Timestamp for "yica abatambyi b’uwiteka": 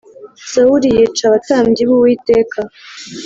0.97-2.59